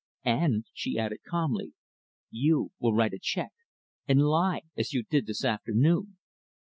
[0.25, 1.73] "And," she added calmly,
[2.31, 3.51] "you will write a check
[4.07, 6.17] and lie, as you did this afternoon."